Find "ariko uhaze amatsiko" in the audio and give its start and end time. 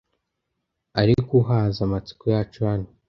1.01-2.23